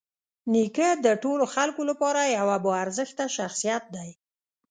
نیکه 0.51 0.89
د 1.05 1.07
ټولو 1.23 1.45
خلکو 1.55 1.81
لپاره 1.89 2.21
یوه 2.37 2.57
باارزښته 2.65 3.25
شخصیت 3.37 3.83
دی. 3.95 4.09